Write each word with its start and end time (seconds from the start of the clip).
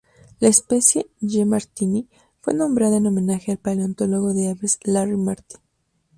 La 0.39 0.47
especie 0.49 1.11
"Y. 1.19 1.45
martini" 1.45 2.09
fue 2.41 2.55
nombrada 2.55 2.97
en 2.97 3.05
homenaje 3.05 3.51
al 3.51 3.59
paleontólogo 3.59 4.33
de 4.33 4.49
aves 4.49 4.79
Larry 4.83 5.15
Martin. 5.15 5.59